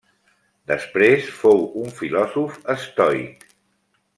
[0.71, 3.45] Després fou un filòsof estoic.